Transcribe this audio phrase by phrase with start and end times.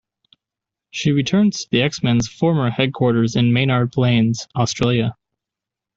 [0.89, 5.15] She returns to the X-Men's former headquarters in Maynards Plains, Australia.